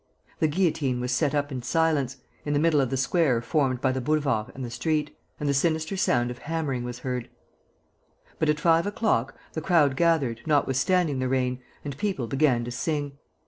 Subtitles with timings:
[0.39, 3.91] The guillotine was set up in silence, in the middle of the square formed by
[3.91, 7.29] the boulevard and the street; and the sinister sound of hammering was heard.
[8.39, 13.19] But, at five o'clock, the crowd gathered, notwithstanding the rain, and people began to sing.